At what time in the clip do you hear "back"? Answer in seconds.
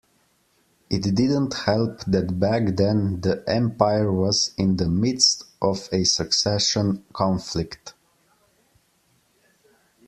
2.39-2.75